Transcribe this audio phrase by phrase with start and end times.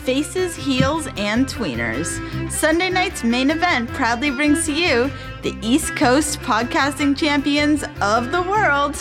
[0.00, 2.18] faces, heels, and tweeners.
[2.50, 5.10] Sunday night's main event proudly brings to you
[5.42, 8.96] the East Coast podcasting champions of the world,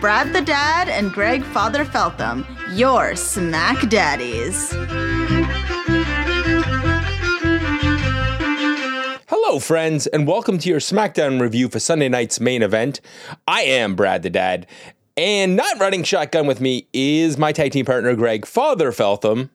[0.00, 4.72] Brad the Dad and Greg Father Feltham, your smack daddies.
[9.28, 13.00] Hello, friends, and welcome to your SmackDown review for Sunday night's main event.
[13.46, 14.66] I am Brad the Dad,
[15.16, 19.50] and not running shotgun with me is my tag team partner, Greg Father Feltham.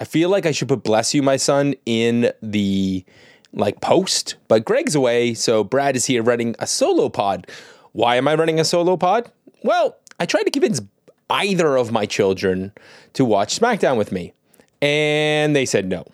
[0.00, 3.04] I feel like I should put bless you, my son, in the
[3.52, 7.46] like post, but Greg's away, so Brad is here running a solo pod.
[7.92, 9.30] Why am I running a solo pod?
[9.62, 10.80] Well, I tried to convince
[11.30, 12.72] either of my children
[13.14, 14.34] to watch SmackDown with me,
[14.80, 16.06] and they said no.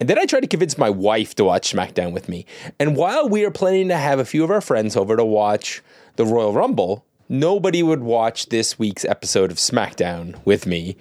[0.00, 2.44] And then I tried to convince my wife to watch SmackDown with me.
[2.78, 5.82] And while we are planning to have a few of our friends over to watch
[6.16, 10.96] the Royal Rumble, nobody would watch this week's episode of SmackDown with me,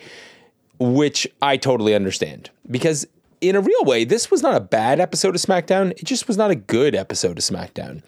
[0.79, 2.49] which I totally understand.
[2.69, 3.07] Because
[3.41, 5.91] in a real way, this was not a bad episode of SmackDown.
[5.91, 8.01] It just was not a good episode of SmackDown.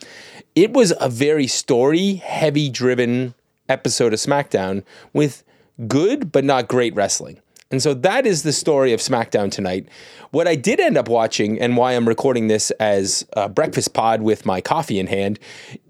[0.55, 3.35] It was a very story heavy driven
[3.67, 5.43] episode of SmackDown with
[5.87, 7.41] good but not great wrestling.
[7.71, 9.89] And so that is the story of SmackDown tonight.
[10.31, 14.21] What I did end up watching, and why I'm recording this as a breakfast pod
[14.21, 15.39] with my coffee in hand,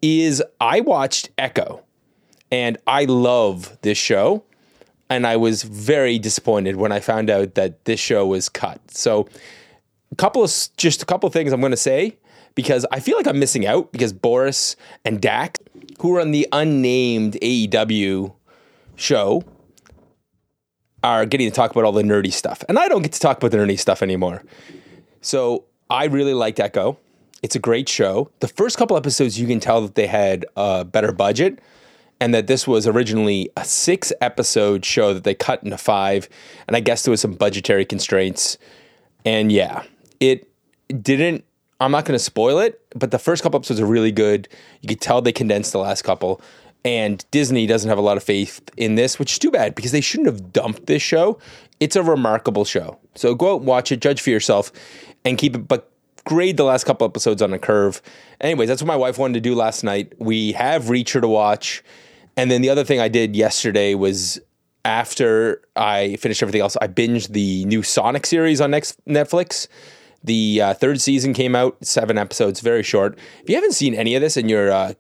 [0.01, 1.83] is I watched Echo.
[2.51, 4.43] And I love this show.
[5.09, 8.79] And I was very disappointed when I found out that this show was cut.
[8.89, 9.27] So,
[10.11, 12.17] a couple of just a couple of things I'm going to say
[12.55, 15.59] because I feel like I'm missing out because Boris and Dak,
[15.99, 18.33] who are on the unnamed AEW
[18.95, 19.43] show,
[21.03, 22.63] are getting to talk about all the nerdy stuff.
[22.67, 24.41] And I don't get to talk about the nerdy stuff anymore.
[25.21, 26.97] So I really liked Echo.
[27.43, 28.31] It's a great show.
[28.39, 31.59] The first couple episodes, you can tell that they had a better budget
[32.19, 36.29] and that this was originally a six episode show that they cut into five.
[36.67, 38.57] And I guess there was some budgetary constraints.
[39.25, 39.83] And yeah,
[40.19, 40.49] it
[41.01, 41.43] didn't,
[41.79, 44.47] I'm not going to spoil it, but the first couple episodes are really good.
[44.81, 46.41] You could tell they condensed the last couple
[46.85, 49.91] and Disney doesn't have a lot of faith in this, which is too bad because
[49.91, 51.39] they shouldn't have dumped this show.
[51.79, 52.99] It's a remarkable show.
[53.15, 54.71] So go out and watch it, judge for yourself,
[55.25, 55.91] and keep it, but
[56.25, 58.01] grade the last couple episodes on a curve.
[58.41, 60.13] Anyways, that's what my wife wanted to do last night.
[60.17, 61.83] We have Reacher to watch.
[62.35, 64.39] And then the other thing I did yesterday was
[64.83, 69.67] after I finished everything else, I binged the new Sonic series on next Netflix.
[70.23, 73.17] The uh, third season came out, seven episodes, very short.
[73.41, 74.95] If you haven't seen any of this and you're a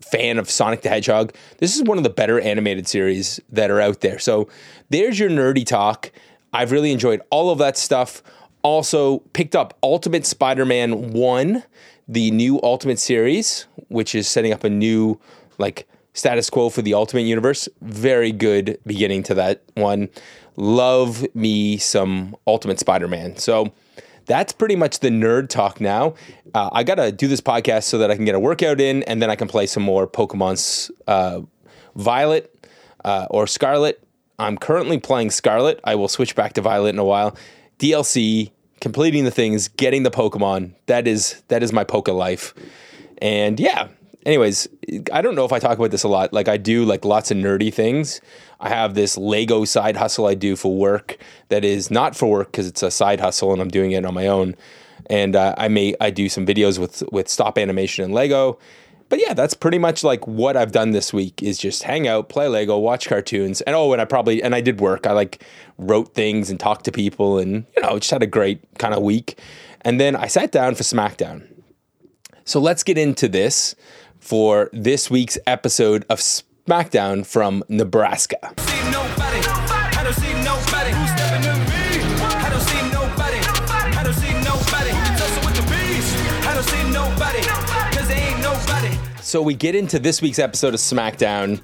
[0.00, 3.80] fan of Sonic the Hedgehog, this is one of the better animated series that are
[3.80, 4.18] out there.
[4.18, 4.48] So
[4.90, 6.12] there's your nerdy talk.
[6.52, 8.22] I've really enjoyed all of that stuff.
[8.66, 11.62] Also, picked up Ultimate Spider Man 1,
[12.08, 15.20] the new Ultimate series, which is setting up a new,
[15.56, 17.68] like, status quo for the Ultimate Universe.
[17.80, 20.08] Very good beginning to that one.
[20.56, 23.36] Love me some Ultimate Spider Man.
[23.36, 23.72] So,
[24.24, 26.14] that's pretty much the nerd talk now.
[26.52, 29.04] Uh, I got to do this podcast so that I can get a workout in
[29.04, 31.42] and then I can play some more Pokemon's uh,
[31.94, 32.52] Violet
[33.04, 34.02] uh, or Scarlet.
[34.40, 35.78] I'm currently playing Scarlet.
[35.84, 37.36] I will switch back to Violet in a while.
[37.78, 38.50] DLC,
[38.80, 40.72] completing the things, getting the Pokemon.
[40.86, 42.54] That is that is my Poke life.
[43.18, 43.88] And yeah,
[44.24, 44.68] anyways,
[45.12, 46.32] I don't know if I talk about this a lot.
[46.32, 48.20] Like I do like lots of nerdy things.
[48.60, 51.16] I have this Lego side hustle I do for work
[51.48, 54.14] that is not for work because it's a side hustle and I'm doing it on
[54.14, 54.56] my own.
[55.08, 58.58] And uh, I may I do some videos with with stop animation and Lego.
[59.08, 62.28] But yeah, that's pretty much like what I've done this week is just hang out,
[62.28, 65.06] play Lego, watch cartoons, and oh, and I probably and I did work.
[65.06, 65.44] I like
[65.78, 69.02] wrote things and talked to people, and you know, just had a great kind of
[69.02, 69.38] week.
[69.82, 71.46] And then I sat down for SmackDown.
[72.44, 73.76] So let's get into this
[74.18, 78.54] for this week's episode of SmackDown from Nebraska.
[89.26, 91.60] So we get into this week's episode of SmackDown,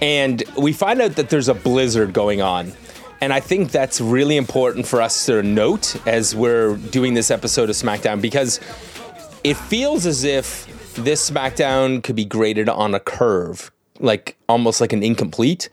[0.00, 2.72] and we find out that there's a blizzard going on.
[3.20, 7.68] And I think that's really important for us to note as we're doing this episode
[7.68, 8.58] of SmackDown because
[9.44, 14.94] it feels as if this SmackDown could be graded on a curve, like almost like
[14.94, 15.68] an incomplete.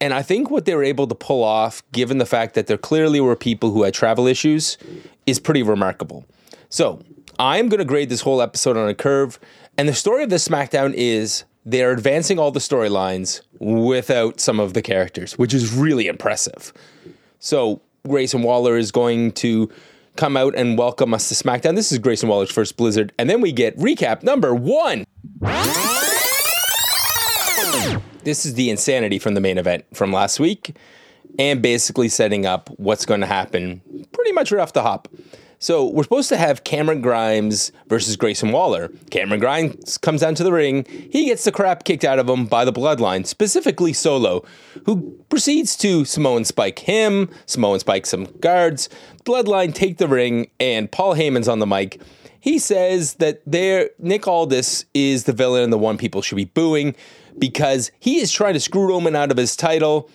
[0.00, 2.78] And I think what they were able to pull off, given the fact that there
[2.78, 4.78] clearly were people who had travel issues,
[5.26, 6.24] is pretty remarkable.
[6.70, 7.02] So
[7.38, 9.38] I'm going to grade this whole episode on a curve.
[9.78, 14.60] And the story of this SmackDown is they are advancing all the storylines without some
[14.60, 16.72] of the characters, which is really impressive.
[17.38, 19.70] So Grayson Waller is going to
[20.16, 21.74] come out and welcome us to SmackDown.
[21.74, 23.12] This is Grayson Waller's first Blizzard.
[23.18, 25.04] And then we get recap number one.
[28.24, 30.76] This is the insanity from the main event from last week.
[31.38, 33.80] and basically setting up what's going to happen
[34.12, 35.08] pretty much right off the hop.
[35.62, 38.90] So we're supposed to have Cameron Grimes versus Grayson Waller.
[39.10, 40.84] Cameron Grimes comes down to the ring.
[40.88, 44.44] He gets the crap kicked out of him by the Bloodline, specifically Solo,
[44.86, 48.88] who proceeds to Samoan Spike him, Samoan Spike some guards.
[49.24, 52.02] Bloodline take the ring, and Paul Heyman's on the mic.
[52.40, 56.46] He says that there Nick Aldis is the villain and the one people should be
[56.46, 56.96] booing
[57.38, 60.10] because he is trying to screw Roman out of his title.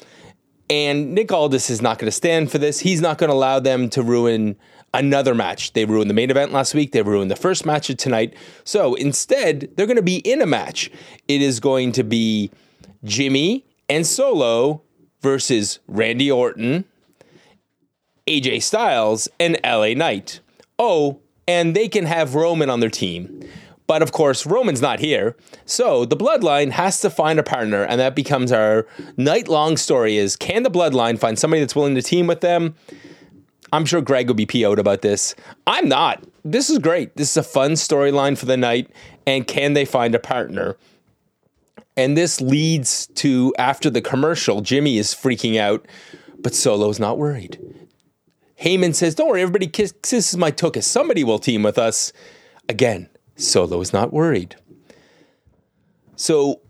[0.69, 2.81] And Nick Aldis is not going to stand for this.
[2.81, 4.57] He's not going to allow them to ruin
[4.93, 5.73] another match.
[5.73, 6.91] They ruined the main event last week.
[6.91, 8.33] They ruined the first match of tonight.
[8.63, 10.91] So instead, they're going to be in a match.
[11.27, 12.51] It is going to be
[13.03, 14.81] Jimmy and Solo
[15.21, 16.85] versus Randy Orton,
[18.27, 20.39] AJ Styles, and LA Knight.
[20.79, 23.47] Oh, and they can have Roman on their team.
[23.87, 25.35] But of course, Roman's not here.
[25.65, 28.85] So the bloodline has to find a partner, and that becomes our
[29.15, 32.75] night long story is can the bloodline find somebody that's willing to team with them?
[33.71, 35.35] I'm sure Greg will be PO'd about this.
[35.65, 36.23] I'm not.
[36.45, 37.15] This is great.
[37.17, 38.89] This is a fun storyline for the night.
[39.25, 40.77] And can they find a partner?
[41.97, 45.85] And this leads to after the commercial, Jimmy is freaking out,
[46.39, 47.59] but Solo's not worried.
[48.61, 50.83] Heyman says, Don't worry, everybody kiss, kisses my tuchus.
[50.83, 52.13] Somebody will team with us.
[52.69, 54.55] Again, Solo is not worried.
[56.15, 56.61] So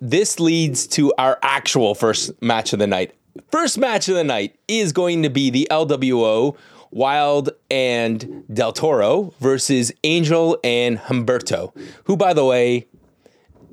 [0.00, 3.14] this leads to our actual first match of the night.
[3.50, 6.56] First match of the night is going to be the LWO
[6.90, 11.74] Wilde and Del Toro versus Angel and Humberto,
[12.04, 12.86] who, by the way,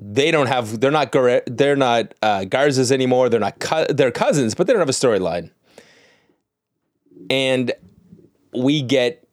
[0.00, 0.80] they don't have.
[0.80, 1.12] They're not.
[1.12, 3.28] They're not uh, Garzas anymore.
[3.28, 3.60] They're not.
[3.90, 5.50] they're cousins, but they don't have a storyline.
[7.28, 7.72] And
[8.54, 9.28] we get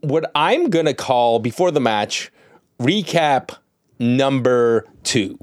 [0.00, 2.30] what I'm gonna call before the match
[2.78, 3.56] recap
[3.98, 5.38] number two.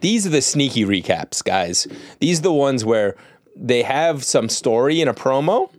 [0.00, 1.86] These are the sneaky recaps, guys.
[2.20, 3.16] These are the ones where
[3.56, 5.70] they have some story in a promo,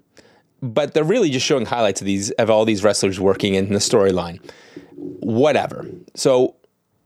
[0.61, 3.79] but they're really just showing highlights of these of all these wrestlers working in the
[3.79, 4.39] storyline.
[4.95, 5.87] Whatever.
[6.15, 6.55] So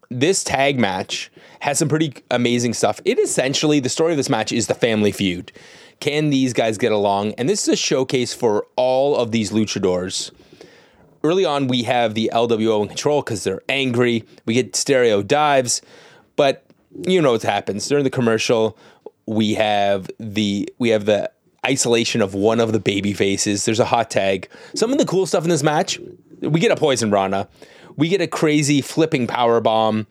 [0.09, 1.31] this tag match
[1.61, 2.99] has some pretty amazing stuff.
[3.05, 5.51] It essentially the story of this match is the family feud.
[5.99, 7.33] Can these guys get along?
[7.33, 10.31] And this is a showcase for all of these luchadors.
[11.23, 14.25] Early on, we have the LWO in control because they're angry.
[14.45, 15.81] We get stereo dives,
[16.35, 16.64] but
[17.07, 18.77] you know what happens during the commercial.
[19.25, 21.31] We have the we have the
[21.65, 23.65] isolation of one of the baby faces.
[23.65, 24.49] There's a hot tag.
[24.75, 25.99] Some of the cool stuff in this match,
[26.41, 27.47] we get a poison rana,
[27.95, 30.07] we get a crazy flipping power bomb.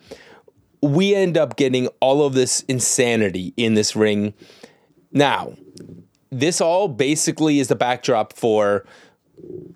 [0.83, 4.35] We end up getting all of this insanity in this ring.
[5.13, 5.55] Now,
[6.31, 8.85] this all basically is the backdrop for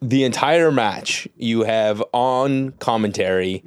[0.03, 1.27] the entire match.
[1.37, 3.65] You have on commentary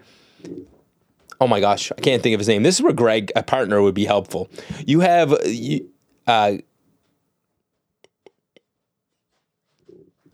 [1.42, 2.62] oh my gosh, I can't think of his name.
[2.62, 4.50] This is where Greg, a partner, would be helpful.
[4.86, 5.90] You have, you,
[6.28, 6.58] uh,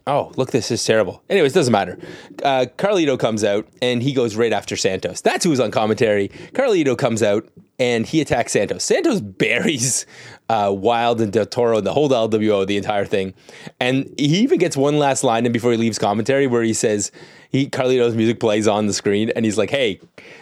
[0.06, 1.24] oh, look, this is terrible.
[1.30, 1.98] Anyways, doesn't matter.
[2.44, 5.22] Uh, Carlito comes out and he goes right after Santos.
[5.22, 6.28] That's who's on commentary.
[6.52, 7.48] Carlito comes out
[7.80, 8.84] and he attacks Santos.
[8.84, 10.06] Santos buries
[10.50, 13.34] uh, Wilde and Del Toro and the whole LWO, the entire thing.
[13.80, 17.14] And he even gets one last line in before he leaves commentary where he says,
[17.50, 20.00] he Carlito's music plays on the screen and he's like, hey,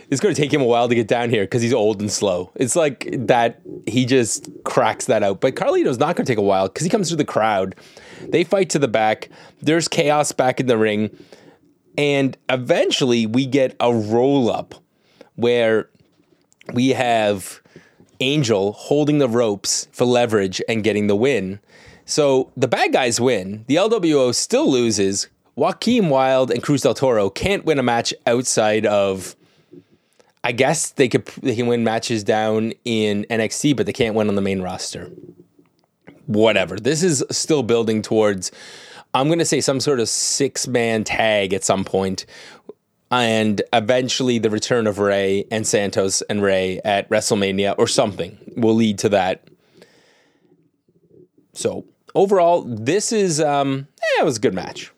[0.10, 2.12] it's going to take him a while to get down here because he's old and
[2.12, 2.52] slow.
[2.56, 5.42] It's like that, he just cracks that out.
[5.42, 7.76] But Carlito's not going to take a while because he comes through the crowd.
[8.22, 9.30] They fight to the back.
[9.62, 11.16] There's chaos back in the ring.
[11.98, 14.76] And eventually we get a roll up
[15.36, 15.90] where
[16.74, 17.62] we have
[18.20, 21.60] Angel holding the ropes for leverage and getting the win.
[22.06, 23.66] So the bad guys win.
[23.68, 25.28] The LWO still loses.
[25.56, 29.36] Joaquin Wilde and Cruz del Toro can't win a match outside of.
[30.44, 34.30] I guess they could they can win matches down in NXT, but they can't win
[34.30, 35.10] on the main roster.
[36.28, 36.78] Whatever.
[36.78, 38.52] This is still building towards.
[39.14, 42.26] I'm going to say some sort of six man tag at some point
[43.12, 48.76] and eventually the return of Ray and Santos and Ray at WrestleMania or something will
[48.76, 49.48] lead to that.
[51.54, 53.88] So overall, this is um,
[54.20, 54.92] it was a good match.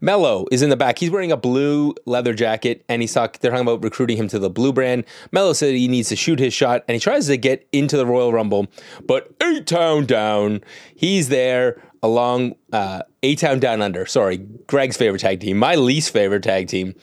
[0.00, 0.98] Melo is in the back.
[0.98, 4.38] He's wearing a blue leather jacket, and he's talk, they're talking about recruiting him to
[4.38, 5.04] the blue brand.
[5.32, 8.06] Melo said he needs to shoot his shot, and he tries to get into the
[8.06, 8.66] Royal Rumble,
[9.04, 10.62] but A Town Down,
[10.94, 14.06] he's there along uh, A Town Down Under.
[14.06, 16.94] Sorry, Greg's favorite tag team, my least favorite tag team.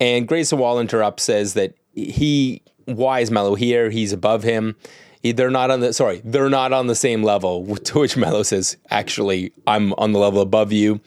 [0.00, 3.90] And Grayson Wall interrupts, says that he, why is Melo here?
[3.90, 4.76] He's above him.
[5.22, 7.76] They're not on the, sorry, they're not on the same level.
[7.86, 11.00] To which Melo says, actually, I'm on the level above you.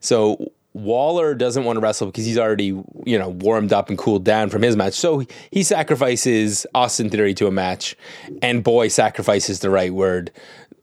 [0.00, 2.66] So Waller doesn't want to wrestle because he's already,
[3.04, 4.94] you know, warmed up and cooled down from his match.
[4.94, 7.96] So he sacrifices Austin Theory to a match,
[8.40, 10.30] and boy, sacrifice is the right word.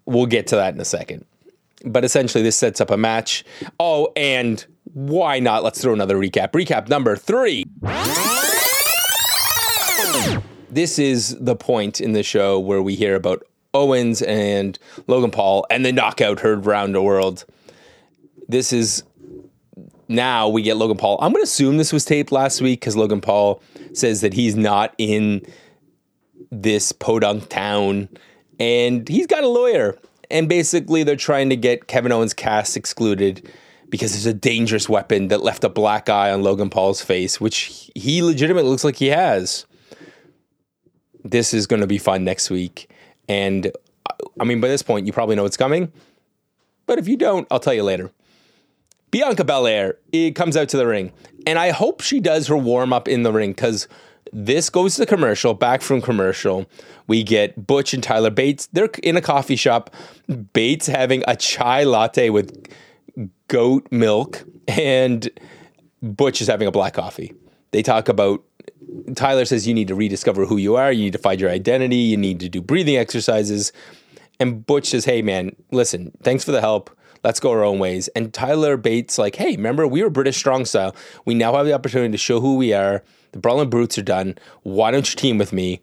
[0.06, 1.26] We'll get to that in a second.
[1.86, 3.46] But essentially, this sets up a match.
[3.80, 5.64] Oh, and why not?
[5.64, 6.52] Let's throw another recap.
[6.52, 7.66] Recap number three.
[10.70, 14.78] This is the point in the show where we hear about Owens and
[15.08, 17.46] Logan Paul and the knockout heard around the world.
[18.48, 19.04] This is
[20.08, 21.18] now we get Logan Paul.
[21.22, 23.62] I'm going to assume this was taped last week because Logan Paul
[23.94, 25.46] says that he's not in
[26.52, 28.10] this podunk town
[28.60, 29.98] and he's got a lawyer.
[30.30, 33.50] And basically, they're trying to get Kevin Owens' cast excluded
[33.90, 37.90] because there's a dangerous weapon that left a black eye on Logan Paul's face, which
[37.96, 39.66] he legitimately looks like he has.
[41.24, 42.90] This is going to be fun next week.
[43.30, 43.72] And
[44.40, 45.92] I mean, by this point, you probably know what's coming.
[46.86, 48.12] But if you don't, I'll tell you later.
[49.12, 51.12] Bianca Belair it comes out to the ring,
[51.46, 53.88] and I hope she does her warm up in the ring because
[54.34, 55.54] this goes to the commercial.
[55.54, 56.66] Back from commercial,
[57.08, 58.68] we get Butch and Tyler Bates.
[58.68, 59.94] They're in a coffee shop.
[60.54, 62.68] Bates having a chai latte with
[63.48, 65.30] goat milk, and
[66.02, 67.34] Butch is having a black coffee.
[67.72, 68.44] They talk about.
[69.16, 70.92] Tyler says you need to rediscover who you are.
[70.92, 71.98] You need to find your identity.
[71.98, 73.74] You need to do breathing exercises.
[74.40, 76.12] And Butch says, "Hey, man, listen.
[76.24, 76.97] Thanks for the help
[77.28, 78.08] let's go our own ways.
[78.16, 80.96] And Tyler Bates, like, hey, remember, we were British strong style.
[81.26, 83.04] We now have the opportunity to show who we are.
[83.34, 84.38] The Brawling Brutes are done.
[84.64, 85.82] Why don't you team with me?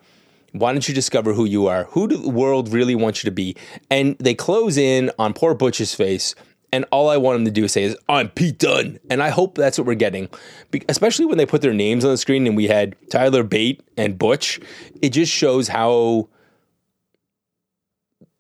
[0.52, 1.84] Why don't you discover who you are?
[1.90, 3.56] Who do the world really wants you to be?
[3.90, 6.34] And they close in on poor Butch's face.
[6.72, 8.98] And all I want him to do is say is, I'm Pete Dunne.
[9.10, 10.30] And I hope that's what we're getting.
[10.70, 13.82] Be- especially when they put their names on the screen and we had Tyler Bate
[13.98, 14.60] and Butch.
[15.02, 16.30] It just shows how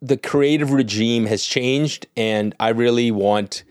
[0.04, 3.64] the creative regime has changed, and I really want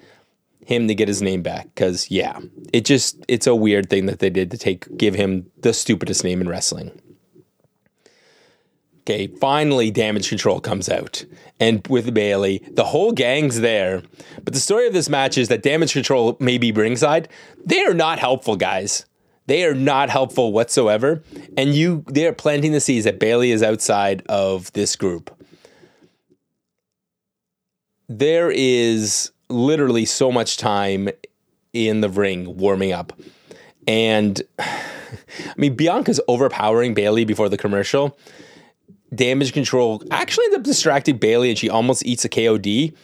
[0.65, 2.39] him to get his name back because yeah,
[2.71, 6.23] it just it's a weird thing that they did to take give him the stupidest
[6.23, 6.91] name in wrestling.
[9.01, 11.23] Okay, finally, Damage Control comes out,
[11.59, 14.01] and with Bayley, the whole gang's there.
[14.43, 17.27] But the story of this match is that Damage Control may be ringside.
[17.63, 19.05] They are not helpful, guys.
[19.45, 21.21] They are not helpful whatsoever,
[21.57, 25.29] and you they are planting the seeds that Bayley is outside of this group
[28.10, 31.10] there is literally so much time
[31.74, 33.13] in the ring warming up.
[33.88, 38.17] And I mean, Bianca's overpowering Bayley before the commercial.
[39.13, 42.95] Damage control actually ends up distracting Bayley and she almost eats a KOD.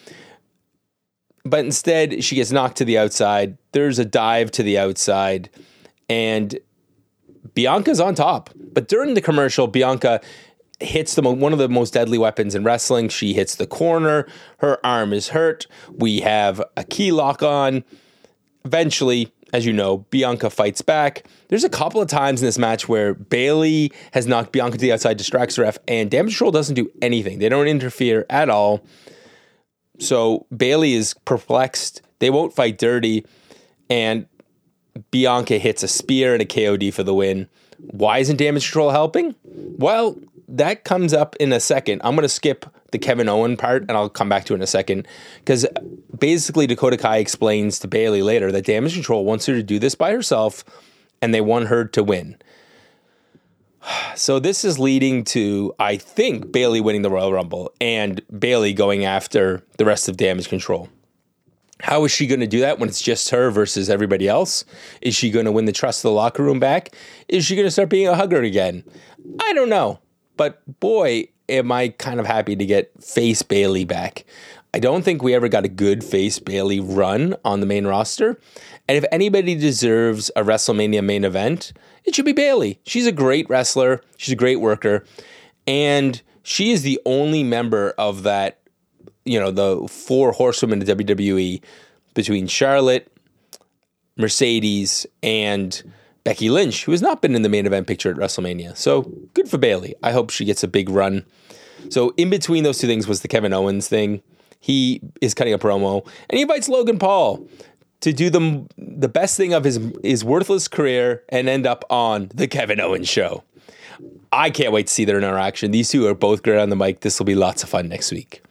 [1.46, 3.58] But instead, she gets knocked to the outside.
[3.72, 5.50] There's a dive to the outside,
[6.10, 6.60] and
[7.54, 8.50] Bianca's on top.
[8.56, 10.22] But during the commercial, Bianca
[10.80, 13.10] hits the one of the most deadly weapons in wrestling.
[13.10, 14.28] She hits the corner.
[14.60, 15.68] Her arm is hurt.
[15.92, 17.84] We have a key lock on.
[18.66, 21.26] Eventually, as you know, Bianca fights back.
[21.48, 24.92] There's a couple of times in this match where Bayley has knocked Bianca to the
[24.92, 27.40] outside, distracts the ref, and Damage Control doesn't do anything.
[27.40, 28.84] They don't interfere at all.
[29.98, 32.02] So Bayley is perplexed.
[32.20, 33.26] They won't fight dirty,
[33.90, 34.28] and
[35.12, 37.50] Bianca hits a spear and a KOD for the win.
[37.78, 39.36] Why isn't Damage Control helping?
[39.46, 40.18] Well,
[40.50, 42.02] that comes up in a second.
[42.04, 44.62] I'm going to skip the Kevin Owen part and I'll come back to it in
[44.62, 45.08] a second
[45.40, 45.66] because
[46.18, 49.96] basically Dakota Kai explains to Bayley later that Damage Control wants her to do this
[49.96, 50.64] by herself
[51.22, 52.38] and they want her to win.
[54.16, 59.06] So this is leading to I think Bayley winning the Royal Rumble and Bayley going
[59.06, 60.90] after the rest of Damage Control.
[61.80, 64.66] How is she going to do that when it's just her versus everybody else?
[65.02, 66.94] Is she going to win the trust of the locker room back?
[67.30, 68.84] Is she going to start being a hugger again?
[69.40, 70.00] I don't know.
[70.40, 74.24] But boy, am I kind of happy to get Face Bayley back.
[74.74, 78.40] I don't think we ever got a good Face Bayley run on the main roster.
[78.88, 81.74] And if anybody deserves a WrestleMania main event,
[82.06, 82.80] it should be Bayley.
[82.86, 85.04] She's a great wrestler, she's a great worker,
[85.68, 88.62] and she is the only member of that,
[89.26, 91.62] you know, the four horsewomen of WWE
[92.14, 93.12] between Charlotte,
[94.16, 95.84] Mercedes, and
[96.24, 98.76] Becky Lynch, who has not been in the main event picture at WrestleMania.
[98.76, 99.96] So good for Bayley.
[100.04, 101.26] I hope she gets a big run.
[101.90, 104.22] So in between those two things was the Kevin Owens thing.
[104.60, 107.48] He is cutting a promo and he invites Logan Paul
[108.02, 112.30] to do the the best thing of his his worthless career and end up on
[112.34, 113.44] the Kevin Owens show.
[114.32, 115.72] I can't wait to see their interaction.
[115.72, 117.02] These two are both great on the mic.
[117.02, 118.44] This will be lots of fun next week.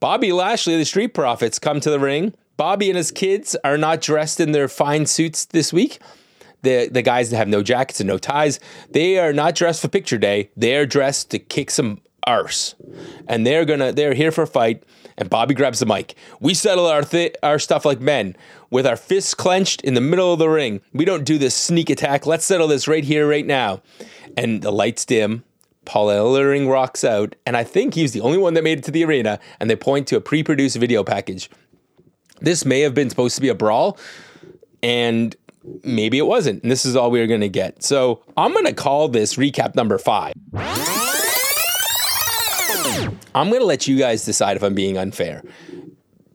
[0.00, 2.34] Bobby Lashley, the Street Profits, come to the ring.
[2.56, 6.00] Bobby and his kids are not dressed in their fine suits this week.
[6.62, 9.88] The, the guys that have no jackets and no ties, they are not dressed for
[9.88, 10.50] picture day.
[10.56, 12.74] They are dressed to kick some arse.
[13.26, 14.84] And they're gonna they're here for a fight.
[15.18, 16.14] And Bobby grabs the mic.
[16.40, 18.36] We settle our th- our stuff like men,
[18.70, 20.80] with our fists clenched in the middle of the ring.
[20.92, 22.26] We don't do this sneak attack.
[22.26, 23.82] Let's settle this right here, right now.
[24.36, 25.44] And the lights dim.
[25.84, 28.92] Paul Ellering rocks out, and I think he's the only one that made it to
[28.92, 29.40] the arena.
[29.58, 31.50] And they point to a pre-produced video package.
[32.42, 33.98] This may have been supposed to be a brawl,
[34.82, 35.34] and
[35.84, 36.62] maybe it wasn't.
[36.62, 37.82] And this is all we are going to get.
[37.82, 40.34] So I'm going to call this recap number five.
[43.34, 45.42] I'm going to let you guys decide if I'm being unfair.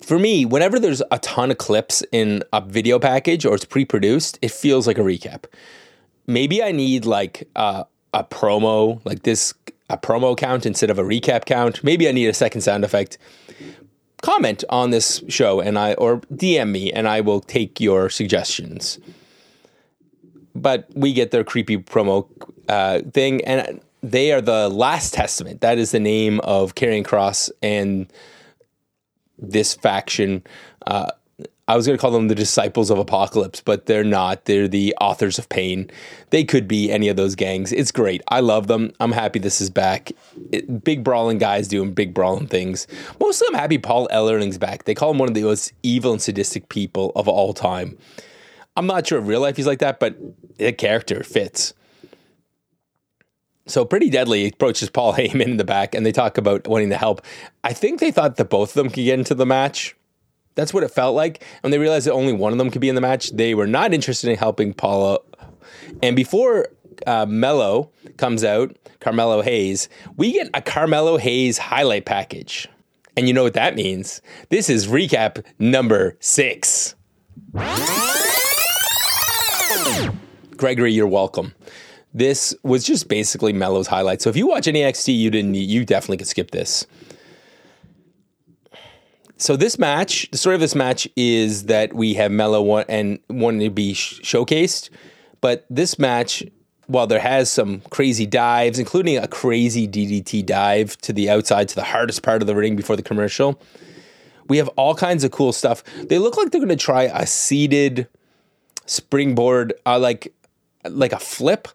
[0.01, 3.83] For me, whenever there's a ton of clips in a video package or it's pre
[3.83, 5.43] produced, it feels like a recap.
[6.25, 9.53] Maybe I need like a promo, like this,
[9.89, 11.83] a promo count instead of a recap count.
[11.83, 13.17] Maybe I need a second sound effect.
[14.21, 18.99] Comment on this show and I, or DM me and I will take your suggestions.
[20.55, 22.27] But we get their creepy promo
[22.67, 23.43] uh, thing.
[23.45, 25.61] And they are the last testament.
[25.61, 28.11] That is the name of Karrion Kross and
[29.37, 30.43] this faction.
[30.85, 31.11] Uh,
[31.69, 34.45] I was going to call them the disciples of apocalypse, but they're not.
[34.45, 35.91] They're the authors of pain.
[36.29, 37.73] They could be any of those gangs.
[37.73, 38.21] It's great.
[38.29, 38.93] I love them.
[39.01, 40.13] I'm happy this is back.
[40.53, 42.87] It, big brawling guys doing big brawling things.
[43.19, 44.85] Mostly, I'm happy Paul Ellering's back.
[44.85, 47.97] They call him one of the most evil and sadistic people of all time.
[48.77, 50.15] I'm not sure in real life he's like that, but
[50.57, 51.73] the character fits.
[53.65, 56.97] So pretty deadly approaches Paul Heyman in the back, and they talk about wanting to
[56.97, 57.21] help.
[57.65, 59.95] I think they thought that both of them could get into the match.
[60.57, 61.45] That's what it felt like.
[61.61, 63.29] And they realized that only one of them could be in the match.
[63.29, 65.19] They were not interested in helping Paula.
[66.01, 66.69] And before
[67.05, 69.87] uh, Melo comes out, Carmelo Hayes,
[70.17, 72.67] we get a Carmelo Hayes highlight package.
[73.15, 74.19] And you know what that means?
[74.49, 76.95] This is recap number six.
[80.57, 81.53] Gregory, you're welcome.
[82.15, 84.23] This was just basically Melo's highlight.
[84.23, 86.87] So if you watch NXT, you didn't you definitely could skip this.
[89.37, 93.61] So this match, the story of this match is that we have Melo and wanting
[93.61, 94.89] to be sh- showcased,
[95.41, 96.43] but this match,
[96.87, 101.75] while there has some crazy dives, including a crazy DDT dive to the outside to
[101.75, 103.61] the hardest part of the ring before the commercial,
[104.47, 105.83] we have all kinds of cool stuff.
[106.03, 108.07] They look like they're going to try a seated
[108.85, 110.33] springboard, uh, like
[110.89, 111.67] like a flip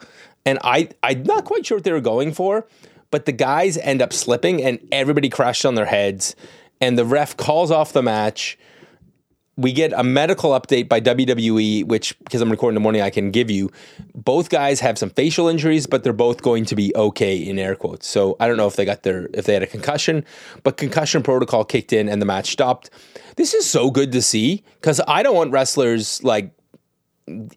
[0.44, 2.66] and I I'm not quite sure what they were going for,
[3.11, 6.35] but the guys end up slipping and everybody crashed on their heads,
[6.83, 8.59] and the ref calls off the match.
[9.57, 13.11] We get a medical update by WWE, which because I'm recording in the morning, I
[13.11, 13.71] can give you.
[14.14, 17.77] Both guys have some facial injuries, but they're both going to be okay in air
[17.77, 18.09] quotes.
[18.09, 20.25] So I don't know if they got their if they had a concussion,
[20.64, 22.90] but concussion protocol kicked in and the match stopped.
[23.37, 26.51] This is so good to see because I don't want wrestlers like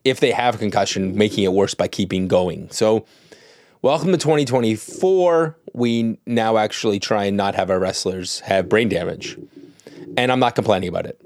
[0.03, 2.69] if they have a concussion, making it worse by keeping going.
[2.69, 3.05] So,
[3.81, 5.57] welcome to 2024.
[5.75, 9.37] We now actually try and not have our wrestlers have brain damage.
[10.15, 11.19] And I'm not complaining about it.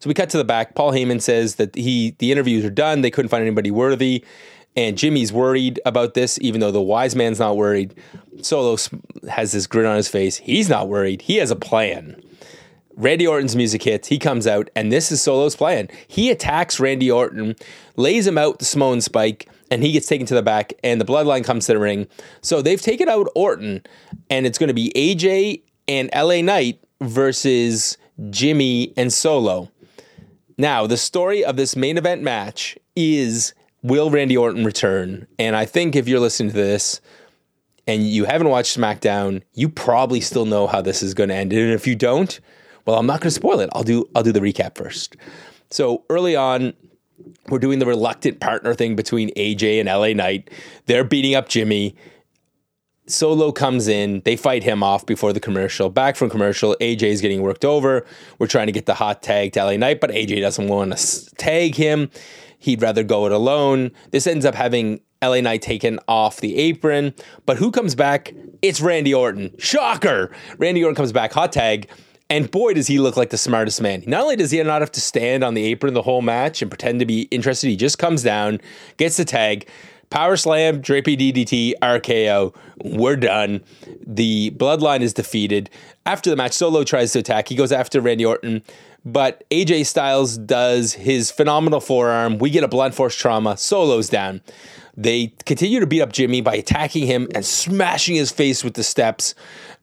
[0.00, 0.74] So we cut to the back.
[0.74, 3.02] Paul Heyman says that he the interviews are done.
[3.02, 4.24] They couldn't find anybody worthy.
[4.74, 7.94] And Jimmy's worried about this, even though the wise man's not worried.
[8.40, 8.78] Solo
[9.28, 10.38] has this grin on his face.
[10.38, 11.22] He's not worried.
[11.22, 12.22] He has a plan.
[12.96, 14.08] Randy Orton's music hits.
[14.08, 15.88] He comes out, and this is Solo's plan.
[16.06, 17.56] He attacks Randy Orton,
[17.96, 21.04] lays him out the Samoan spike, and he gets taken to the back, and the
[21.04, 22.06] bloodline comes to the ring.
[22.42, 23.82] So they've taken out Orton,
[24.28, 27.96] and it's going to be AJ and LA Knight versus
[28.30, 29.70] Jimmy and Solo.
[30.58, 35.26] Now, the story of this main event match is will Randy Orton return?
[35.38, 37.00] And I think if you're listening to this,
[37.86, 41.52] and you haven't watched SmackDown, you probably still know how this is going to end.
[41.52, 42.38] And if you don't,
[42.86, 43.70] well, I'm not going to spoil it.
[43.72, 45.16] I'll do I'll do the recap first.
[45.70, 46.74] So early on,
[47.50, 50.50] we're doing the reluctant partner thing between AJ and LA Knight.
[50.86, 51.94] They're beating up Jimmy.
[53.06, 55.90] Solo comes in, they fight him off before the commercial.
[55.90, 58.06] Back from commercial, AJ is getting worked over.
[58.38, 61.34] We're trying to get the hot tag to LA Knight, but AJ doesn't want to
[61.36, 62.10] tag him.
[62.58, 63.90] He'd rather go it alone.
[64.12, 67.14] This ends up having LA Knight taken off the apron.
[67.46, 68.32] But who comes back?
[68.62, 69.54] It's Randy Orton.
[69.58, 70.30] Shocker!
[70.58, 71.88] Randy Orton comes back, hot tag.
[72.30, 74.04] And boy, does he look like the smartest man.
[74.06, 76.70] Not only does he not have to stand on the apron the whole match and
[76.70, 78.60] pretend to be interested, he just comes down,
[78.98, 79.68] gets the tag,
[80.10, 82.54] power slam, drapey DDT, RKO.
[82.84, 83.62] We're done.
[84.06, 85.70] The bloodline is defeated.
[86.06, 87.48] After the match, Solo tries to attack.
[87.48, 88.62] He goes after Randy Orton,
[89.04, 92.38] but AJ Styles does his phenomenal forearm.
[92.38, 93.56] We get a blunt force trauma.
[93.56, 94.40] Solo's down.
[94.96, 98.84] They continue to beat up Jimmy by attacking him and smashing his face with the
[98.84, 99.34] steps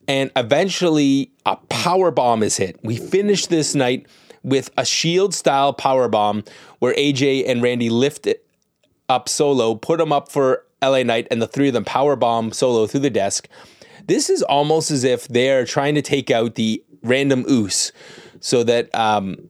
[0.08, 2.80] and eventually a power bomb is hit.
[2.84, 4.08] We finish this night
[4.44, 6.44] with a shield style power bomb
[6.80, 8.46] where AJ and Randy lift it
[9.10, 12.52] up solo, put him up for LA Knight, and the three of them power bomb
[12.52, 13.48] solo through the desk.
[14.08, 17.92] This is almost as if they're trying to take out the random oos
[18.40, 19.50] so that um,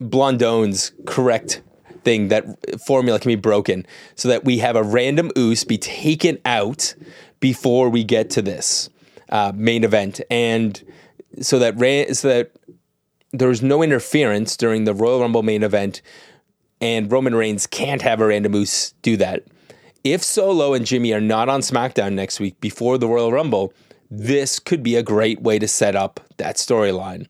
[0.00, 1.62] Blondone's correct
[2.04, 2.44] thing that
[2.84, 6.94] formula can be broken so that we have a random oos be taken out
[7.40, 8.90] before we get to this
[9.30, 10.84] uh, main event and
[11.40, 12.52] so that ran, so that
[13.32, 16.02] there's no interference during the Royal Rumble main event
[16.80, 19.44] and Roman Reigns can't have a random moose do that.
[20.04, 23.72] If Solo and Jimmy are not on SmackDown next week before the Royal Rumble,
[24.10, 27.26] this could be a great way to set up that storyline.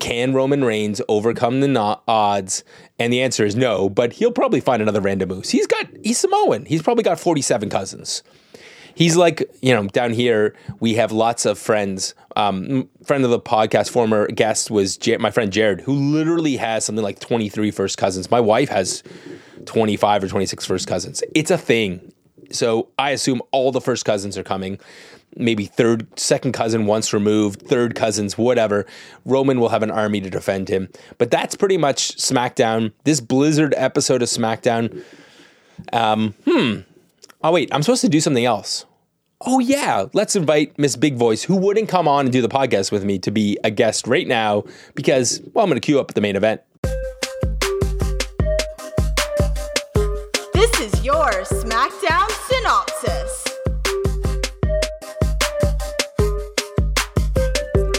[0.00, 2.62] Can Roman Reigns overcome the odds?
[2.98, 5.50] And the answer is no, but he'll probably find another random moose.
[5.50, 6.66] He's got he's Samoan.
[6.66, 8.22] He's probably got 47 cousins.
[8.94, 12.14] He's like, you know, down here we have lots of friends.
[12.36, 16.84] Um, friend of the podcast, former guest was J- my friend Jared, who literally has
[16.84, 18.30] something like 23 first cousins.
[18.30, 19.02] My wife has
[19.66, 21.22] 25 or 26 first cousins.
[21.34, 22.12] It's a thing.
[22.50, 24.78] So I assume all the first cousins are coming.
[25.36, 28.86] Maybe third, second cousin once removed, third cousins, whatever.
[29.24, 30.88] Roman will have an army to defend him.
[31.18, 32.92] But that's pretty much SmackDown.
[33.02, 35.02] This Blizzard episode of SmackDown.
[35.92, 36.80] Um, hmm.
[37.46, 38.86] Oh, wait, I'm supposed to do something else.
[39.42, 42.90] Oh, yeah, let's invite Miss Big Voice, who wouldn't come on and do the podcast
[42.90, 46.14] with me, to be a guest right now because, well, I'm going to queue up
[46.14, 46.62] the main event.
[50.54, 53.44] This is your SmackDown synopsis.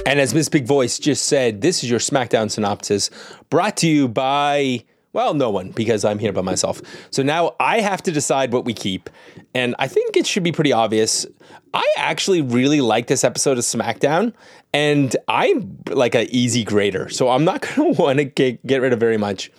[0.08, 3.12] And as Miss Big Voice just said, this is your SmackDown synopsis
[3.52, 6.82] brought to you by, well, no one, because I'm here by myself.
[7.10, 9.10] So now I have to decide what we keep.
[9.54, 11.25] And I think it should be pretty obvious.
[11.73, 14.34] I actually really like this episode of SmackDown,
[14.73, 17.08] and I'm like an easy grader.
[17.08, 19.54] So I'm not going to want to get, get rid of very much.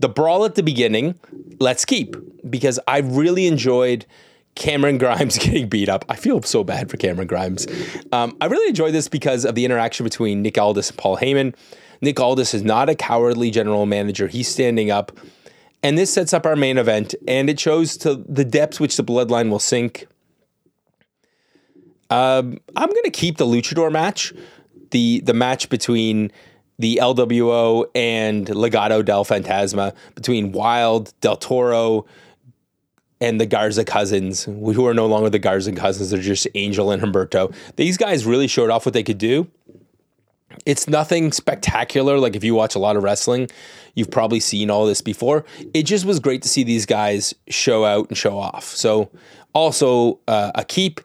[0.00, 1.18] The brawl at the beginning,
[1.60, 2.14] let's keep,
[2.50, 4.04] because I really enjoyed
[4.54, 6.04] Cameron Grimes getting beat up.
[6.10, 7.66] I feel so bad for Cameron Grimes.
[8.12, 11.54] Um, I really enjoyed this because of the interaction between Nick Aldis and Paul Heyman.
[12.04, 14.28] Nick Aldis is not a cowardly general manager.
[14.28, 15.12] He's standing up.
[15.82, 19.04] And this sets up our main event, and it shows to the depths which the
[19.04, 20.06] bloodline will sink.
[22.08, 24.32] Um, I'm going to keep the luchador match,
[24.92, 26.30] the the match between
[26.78, 32.06] the LWO and Legado del Fantasma, between Wilde, Del Toro,
[33.20, 37.02] and the Garza cousins, who are no longer the Garza cousins, they're just Angel and
[37.02, 37.54] Humberto.
[37.76, 39.48] These guys really showed off what they could do.
[40.66, 42.18] It's nothing spectacular.
[42.18, 43.48] Like if you watch a lot of wrestling,
[43.94, 45.44] you've probably seen all this before.
[45.72, 48.64] It just was great to see these guys show out and show off.
[48.64, 49.10] So,
[49.54, 51.00] also uh, a keep.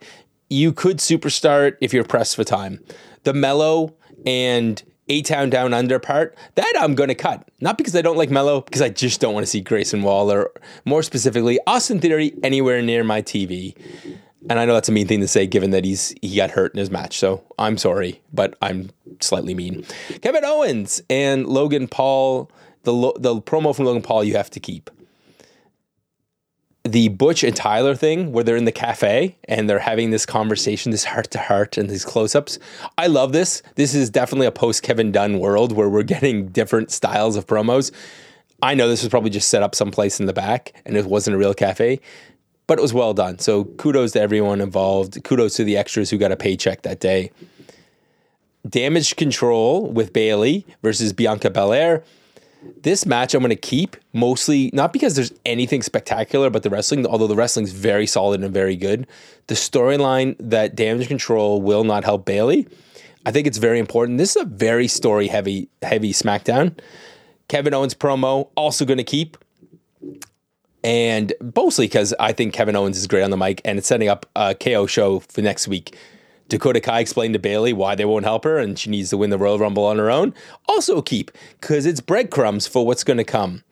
[0.50, 2.80] You could superstar it if you're pressed for time.
[3.22, 3.94] The Melo
[4.26, 7.48] and A Town Down Under part, that I'm going to cut.
[7.60, 10.50] Not because I don't like Melo, because I just don't want to see Grayson Waller,
[10.84, 13.76] more specifically, Austin Theory anywhere near my TV.
[14.48, 16.72] And I know that's a mean thing to say given that he's he got hurt
[16.72, 17.18] in his match.
[17.18, 19.84] So I'm sorry, but I'm slightly mean.
[20.22, 22.50] Kevin Owens and Logan Paul,
[22.84, 24.90] the the promo from Logan Paul you have to keep.
[26.84, 30.90] The Butch and Tyler thing where they're in the cafe and they're having this conversation,
[30.90, 32.58] this heart to heart and these close-ups.
[32.96, 33.62] I love this.
[33.74, 37.92] This is definitely a post Kevin Dunn world where we're getting different styles of promos.
[38.62, 41.36] I know this was probably just set up someplace in the back and it wasn't
[41.36, 42.00] a real cafe
[42.70, 43.36] but it was well done.
[43.40, 45.24] So kudos to everyone involved.
[45.24, 47.32] Kudos to the extras who got a paycheck that day.
[48.68, 52.04] Damage control with Bayley versus Bianca Belair.
[52.82, 57.04] This match I'm going to keep mostly not because there's anything spectacular about the wrestling,
[57.04, 59.08] although the wrestling's very solid and very good.
[59.48, 62.68] The storyline that Damage Control will not help Bayley,
[63.26, 64.18] I think it's very important.
[64.18, 66.78] This is a very story heavy heavy SmackDown.
[67.48, 69.36] Kevin Owens promo also going to keep
[70.82, 74.08] and mostly because I think Kevin Owens is great on the mic, and it's setting
[74.08, 75.96] up a KO show for next week.
[76.48, 79.30] Dakota Kai explained to Bayley why they won't help her, and she needs to win
[79.30, 80.34] the Royal Rumble on her own.
[80.68, 83.62] Also, keep because it's breadcrumbs for what's going to come.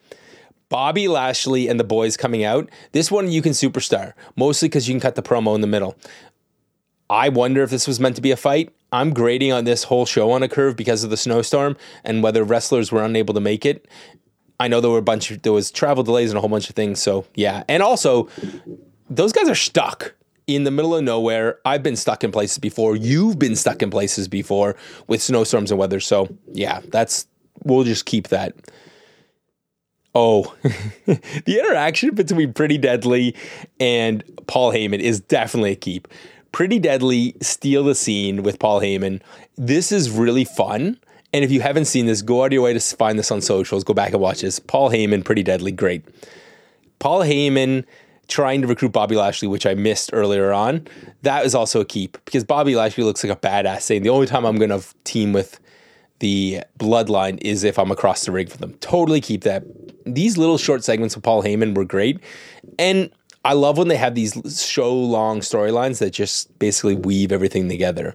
[0.69, 2.69] Bobby Lashley and the boys coming out.
[2.93, 5.97] This one you can superstar, mostly because you can cut the promo in the middle.
[7.11, 8.71] I wonder if this was meant to be a fight.
[8.93, 12.45] I'm grading on this whole show on a curve because of the snowstorm and whether
[12.45, 13.89] wrestlers were unable to make it.
[14.61, 16.69] I know there were a bunch of, there was travel delays and a whole bunch
[16.69, 17.01] of things.
[17.01, 17.65] So yeah.
[17.69, 18.29] And also
[19.09, 20.15] those guys are stuck
[20.47, 21.59] in the middle of nowhere.
[21.65, 22.97] I've been stuck in places before.
[22.97, 26.01] You've been stuck in places before with snowstorms and weather.
[26.01, 27.27] So yeah, that's,
[27.65, 28.55] we'll just keep that.
[30.15, 30.55] Oh,
[31.07, 33.37] the interaction between Pretty Deadly
[33.79, 36.09] and Paul Heyman is definitely a keep.
[36.51, 39.21] Pretty Deadly steal the scene with Paul Heyman.
[39.57, 40.99] This is really fun.
[41.33, 43.41] And if you haven't seen this, go out of your way to find this on
[43.41, 43.85] socials.
[43.85, 44.59] Go back and watch this.
[44.59, 46.05] Paul Heyman, pretty deadly, great.
[46.99, 47.85] Paul Heyman
[48.29, 50.87] trying to recruit Bobby Lashley, which I missed earlier on,
[51.23, 54.27] that is also a keep because Bobby Lashley looks like a badass saying the only
[54.27, 55.59] time I'm going to team with
[56.21, 58.75] the bloodline is if I'm across the ring for them.
[58.81, 59.65] Totally keep that.
[60.05, 62.21] These little short segments of Paul Heyman were great.
[62.79, 63.11] And
[63.45, 68.15] I love when they have these show long storylines that just basically weave everything together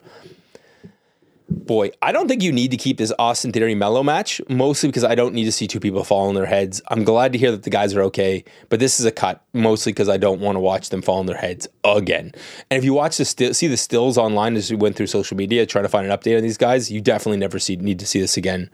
[1.65, 5.03] boy, I don't think you need to keep this Austin Theory Melo match, mostly because
[5.03, 6.81] I don't need to see two people fall on their heads.
[6.89, 9.91] I'm glad to hear that the guys are okay, but this is a cut, mostly
[9.91, 12.33] because I don't want to watch them fall on their heads again.
[12.69, 15.37] And if you watch the sti- see the stills online as we went through social
[15.37, 18.05] media trying to find an update on these guys, you definitely never see need to
[18.05, 18.69] see this again.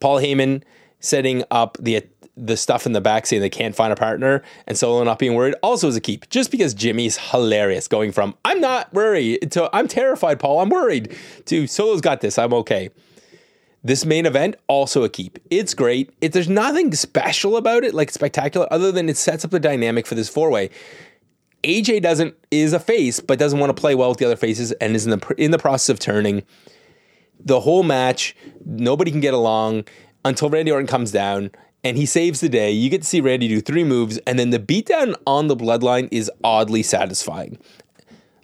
[0.00, 0.62] Paul Heyman
[1.00, 2.02] setting up the
[2.36, 5.34] the stuff in the back saying they can't find a partner and Solo not being
[5.34, 6.28] worried also is a keep.
[6.28, 11.16] Just because Jimmy's hilarious going from I'm not worried to I'm terrified, Paul, I'm worried
[11.46, 12.90] to Solo's got this, I'm okay.
[13.82, 15.38] This main event also a keep.
[15.48, 16.10] It's great.
[16.20, 20.08] It, there's nothing special about it, like spectacular, other than it sets up the dynamic
[20.08, 20.70] for this four way.
[21.62, 24.72] AJ doesn't is a face, but doesn't want to play well with the other faces,
[24.72, 26.42] and is in the in the process of turning.
[27.38, 29.84] The whole match, nobody can get along
[30.24, 31.52] until Randy Orton comes down
[31.86, 32.72] and he saves the day.
[32.72, 36.08] You get to see Randy do three moves, and then the beatdown on the bloodline
[36.10, 37.58] is oddly satisfying.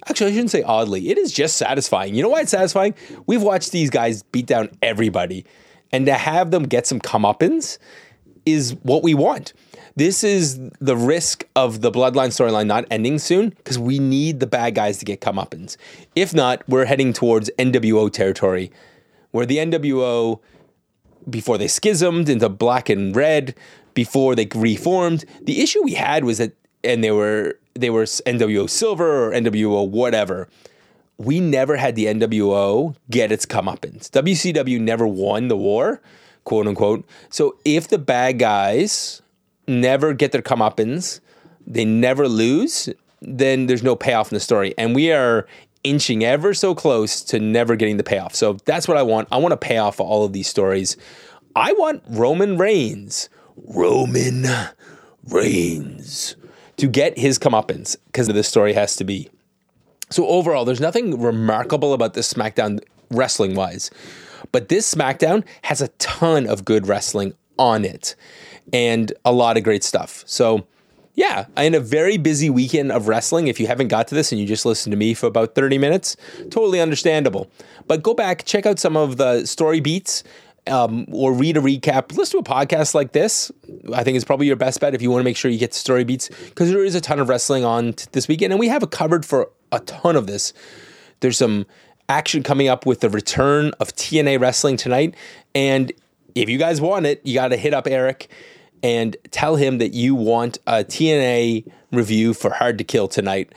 [0.06, 1.10] Actually, I shouldn't say oddly.
[1.10, 2.14] It is just satisfying.
[2.14, 2.94] You know why it's satisfying?
[3.26, 5.44] We've watched these guys beat down everybody,
[5.90, 7.78] and to have them get some comeuppance
[8.46, 9.54] is what we want.
[9.96, 14.46] This is the risk of the bloodline storyline not ending soon because we need the
[14.46, 15.76] bad guys to get comeuppance.
[16.14, 18.70] If not, we're heading towards NWO territory,
[19.32, 20.40] where the NWO
[21.28, 23.54] before they schismed into black and red,
[23.94, 25.24] before they reformed.
[25.42, 26.52] The issue we had was that,
[26.84, 30.48] and they were they were NWO Silver or NWO whatever.
[31.18, 34.10] We never had the NWO get its comeuppance.
[34.10, 36.00] WCW never won the war,
[36.44, 37.06] quote unquote.
[37.30, 39.22] So if the bad guys
[39.68, 41.20] never get their comeuppance,
[41.66, 42.88] they never lose,
[43.20, 44.74] then there's no payoff in the story.
[44.76, 45.46] And we are
[45.84, 48.34] inching ever so close to never getting the payoff.
[48.34, 49.28] So that's what I want.
[49.32, 50.96] I want a payoff for all of these stories.
[51.54, 54.46] I want Roman Reigns, Roman
[55.28, 56.36] Reigns,
[56.76, 59.28] to get his comeuppance because this story has to be.
[60.10, 63.90] So overall, there's nothing remarkable about this SmackDown wrestling wise,
[64.50, 68.14] but this SmackDown has a ton of good wrestling on it
[68.72, 70.22] and a lot of great stuff.
[70.26, 70.66] So
[71.14, 74.40] yeah, in a very busy weekend of wrestling, if you haven't got to this and
[74.40, 76.16] you just listened to me for about 30 minutes,
[76.50, 77.50] totally understandable.
[77.86, 80.24] But go back, check out some of the story beats.
[80.68, 83.50] Um, or read a recap, listen to a podcast like this.
[83.92, 85.72] I think is probably your best bet if you want to make sure you get
[85.72, 88.60] the story beats because there is a ton of wrestling on t- this weekend, and
[88.60, 90.52] we have it covered for a ton of this.
[91.18, 91.66] There's some
[92.08, 95.16] action coming up with the return of TNA wrestling tonight,
[95.52, 95.90] and
[96.36, 98.30] if you guys want it, you got to hit up Eric
[98.82, 103.52] and tell him that you want a TNA review for Hard to Kill tonight.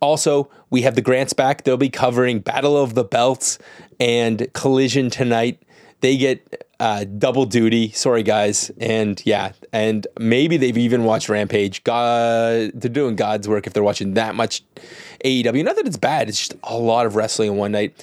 [0.00, 1.64] Also, we have the Grants back.
[1.64, 3.58] They'll be covering Battle of the Belts
[3.98, 5.62] and Collision tonight.
[6.00, 7.90] They get uh, double duty.
[7.90, 8.70] Sorry, guys.
[8.80, 11.84] And yeah, and maybe they've even watched Rampage.
[11.84, 14.62] God, they're doing God's work if they're watching that much
[15.24, 15.62] AEW.
[15.62, 17.94] Not that it's bad, it's just a lot of wrestling in one night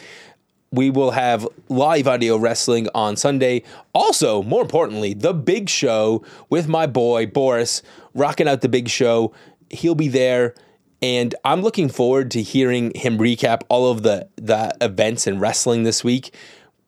[0.71, 3.63] we will have live audio wrestling on Sunday.
[3.93, 7.82] Also, more importantly, the big show with my boy Boris
[8.13, 9.34] rocking out the big show.
[9.69, 10.56] He'll be there.
[11.01, 15.84] And I'm looking forward to hearing him recap all of the, the events and wrestling
[15.84, 16.34] this week.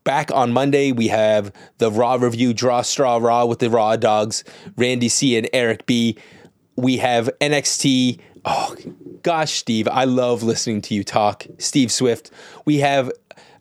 [0.03, 4.43] Back on Monday, we have the Raw review, Draw Straw Raw with the Raw Dogs,
[4.75, 5.37] Randy C.
[5.37, 6.17] and Eric B.
[6.75, 8.19] We have NXT.
[8.45, 8.75] Oh,
[9.21, 11.45] gosh, Steve, I love listening to you talk.
[11.59, 12.31] Steve Swift.
[12.65, 13.11] We have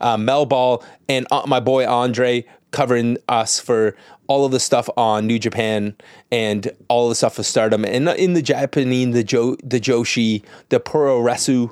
[0.01, 4.91] uh, Mel Ball, and uh, my boy Andre covering us for all of the stuff
[4.97, 5.97] on New Japan
[6.31, 10.43] and all of the stuff with Stardom and in the Japanese, the Jo the Joshi,
[10.69, 11.71] the Puroresu,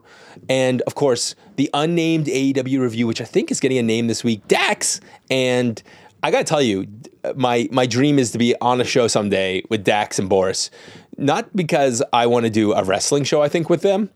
[0.48, 4.24] and of course the unnamed AEW review, which I think is getting a name this
[4.24, 5.00] week, Dax.
[5.30, 5.82] And
[6.22, 6.86] I gotta tell you,
[7.34, 10.70] my my dream is to be on a show someday with Dax and Boris.
[11.18, 14.10] Not because I want to do a wrestling show, I think, with them,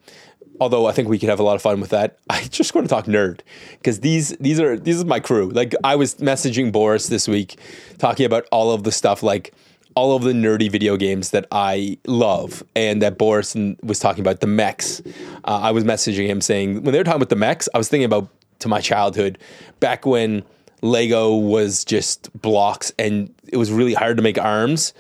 [0.60, 2.18] although I think we could have a lot of fun with that.
[2.30, 3.40] I just want to talk nerd
[3.72, 5.50] because these these are these is my crew.
[5.50, 7.58] Like I was messaging Boris this week,
[7.98, 9.54] talking about all of the stuff like
[9.96, 14.40] all of the nerdy video games that I love, and that Boris was talking about
[14.40, 15.00] the mechs.
[15.44, 17.88] Uh, I was messaging him saying when they were talking about the mechs, I was
[17.88, 18.28] thinking about
[18.60, 19.38] to my childhood
[19.80, 20.44] back when
[20.82, 24.92] Lego was just blocks and it was really hard to make arms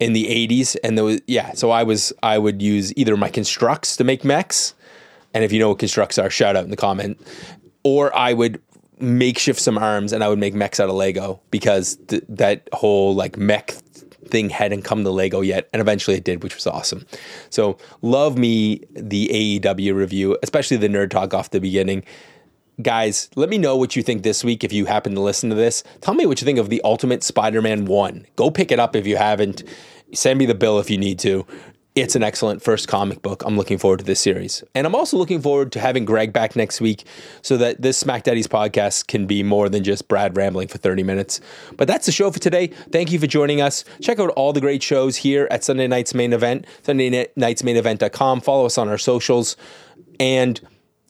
[0.00, 3.30] in the 80s and there was yeah so i was i would use either my
[3.30, 4.74] Construx to make mechs
[5.34, 7.20] and if you know what Construx are, shout out in the comment.
[7.84, 8.60] Or I would
[8.98, 13.14] makeshift some arms and I would make mechs out of Lego because th- that whole
[13.14, 13.74] like mech
[14.32, 17.04] thing hadn't come to Lego yet, and eventually it did, which was awesome.
[17.50, 22.04] So love me the AEW review, especially the nerd talk off the beginning.
[22.80, 25.56] Guys, let me know what you think this week if you happen to listen to
[25.56, 25.84] this.
[26.00, 28.26] Tell me what you think of the Ultimate Spider-Man 1.
[28.34, 29.62] Go pick it up if you haven't.
[30.14, 31.46] Send me the bill if you need to
[31.94, 33.42] it's an excellent first comic book.
[33.44, 34.64] I'm looking forward to this series.
[34.74, 37.04] And I'm also looking forward to having Greg back next week
[37.42, 41.02] so that this Smack Daddies podcast can be more than just Brad rambling for 30
[41.02, 41.40] minutes.
[41.76, 42.68] But that's the show for today.
[42.68, 43.84] Thank you for joining us.
[44.00, 47.76] Check out all the great shows here at Sunday Night's Main Event, Sunday Night's Main
[47.76, 48.40] Event.com.
[48.40, 49.56] Follow us on our socials.
[50.18, 50.60] And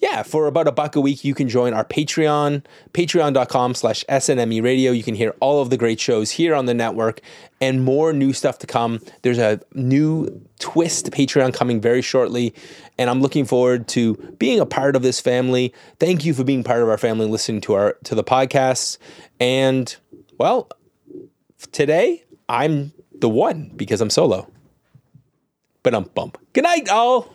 [0.02, 4.60] yeah, for about a buck a week, you can join our Patreon, patreon.com slash SNME
[4.60, 4.90] radio.
[4.90, 7.20] You can hear all of the great shows here on the network
[7.60, 8.98] and more new stuff to come.
[9.22, 12.52] There's a new twist Patreon coming very shortly,
[12.98, 15.72] and I'm looking forward to being a part of this family.
[16.00, 18.98] Thank you for being part of our family, listening to our to the podcasts.
[19.38, 19.94] And
[20.36, 20.68] well,
[21.70, 24.50] today I'm the one because I'm solo.
[25.84, 26.38] But I'm bump.
[26.52, 27.32] Good night, all.